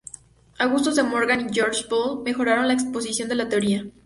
[0.57, 3.85] Augustus De Morgan y George Boole mejoraron la exposición de la teoría.